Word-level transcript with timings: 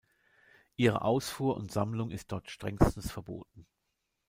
Ihre 0.77 1.03
Ausfuhr 1.03 1.55
und 1.57 1.71
Sammlung 1.71 2.09
ist 2.09 2.31
dort 2.31 2.49
strengstens 2.49 3.11
verboten. 3.11 3.67